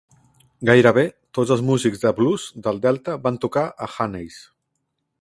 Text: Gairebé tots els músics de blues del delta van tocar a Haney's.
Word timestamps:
Gairebé 0.69 1.03
tots 1.39 1.53
els 1.57 1.61
músics 1.69 2.03
de 2.05 2.13
blues 2.21 2.49
del 2.69 2.83
delta 2.89 3.19
van 3.27 3.41
tocar 3.47 3.67
a 3.89 3.93
Haney's. 3.99 4.43